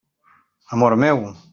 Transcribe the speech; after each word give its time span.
Amor 0.73 0.95
meu! 0.95 1.35